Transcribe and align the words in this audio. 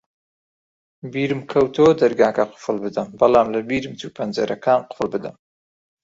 بیرم 1.13 1.41
کەوتەوە 1.51 1.91
دەرگاکە 2.01 2.43
قوفڵ 2.51 2.77
بدەم، 2.85 3.07
بەڵام 3.19 3.47
لەبیرم 3.55 3.93
چوو 3.99 4.15
پەنجەرەکان 4.17 4.79
قوفڵ 4.89 5.07
بدەم. 5.13 5.35